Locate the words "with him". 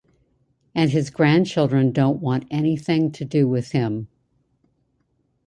3.47-4.07